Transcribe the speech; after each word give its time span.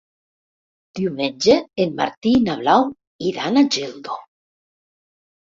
Diumenge 0.99 1.57
en 1.85 1.93
Martí 2.01 2.31
i 2.37 2.41
na 2.47 2.55
Blau 2.63 2.87
iran 3.33 3.63
a 3.63 3.67
Geldo. 3.77 4.17